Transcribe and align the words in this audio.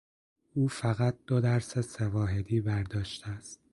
او 0.53 0.67
فقط 0.67 1.17
دو 1.27 1.39
درس 1.41 1.79
سه 1.79 2.07
واحدی 2.07 2.61
برداشته 2.61 3.27
است. 3.27 3.59